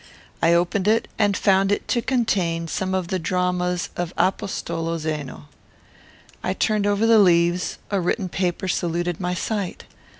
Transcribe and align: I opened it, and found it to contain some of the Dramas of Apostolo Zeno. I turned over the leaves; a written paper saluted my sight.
I 0.41 0.53
opened 0.55 0.87
it, 0.87 1.07
and 1.19 1.37
found 1.37 1.71
it 1.71 1.87
to 1.89 2.01
contain 2.01 2.67
some 2.67 2.95
of 2.95 3.09
the 3.09 3.19
Dramas 3.19 3.89
of 3.95 4.15
Apostolo 4.17 4.97
Zeno. 4.97 5.47
I 6.43 6.53
turned 6.53 6.87
over 6.87 7.05
the 7.05 7.19
leaves; 7.19 7.77
a 7.91 8.01
written 8.01 8.27
paper 8.27 8.67
saluted 8.67 9.19
my 9.19 9.35
sight. 9.35 9.83